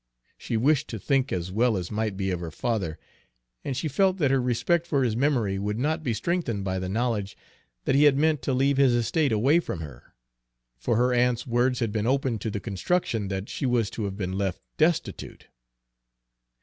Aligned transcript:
She 0.35 0.57
wished 0.57 0.87
to 0.87 0.97
think 0.97 1.31
as 1.31 1.51
well 1.51 1.77
as 1.77 1.91
might 1.91 2.17
be 2.17 2.31
of 2.31 2.39
her 2.39 2.49
father, 2.49 2.97
and 3.63 3.77
she 3.77 3.87
felt 3.87 4.17
that 4.17 4.31
her 4.31 4.41
respect 4.41 4.87
for 4.87 5.03
his 5.03 5.15
memory 5.15 5.59
would 5.59 5.77
not 5.77 6.01
be 6.01 6.15
strengthened 6.15 6.63
by 6.63 6.79
the 6.79 6.89
knowledge 6.89 7.37
that 7.85 7.93
he 7.93 8.05
had 8.05 8.17
meant 8.17 8.41
to 8.41 8.53
leave 8.55 8.77
his 8.77 8.95
estate 8.95 9.31
away 9.31 9.59
from 9.59 9.81
her; 9.81 10.15
for 10.75 10.95
her 10.95 11.13
aunt's 11.13 11.45
words 11.45 11.81
had 11.81 11.91
been 11.91 12.07
open 12.07 12.39
to 12.39 12.49
the 12.49 12.59
construction 12.59 13.27
that 13.27 13.47
she 13.47 13.67
was 13.67 13.91
to 13.91 14.05
have 14.05 14.17
been 14.17 14.35
left 14.39 14.63
destitute. 14.75 15.45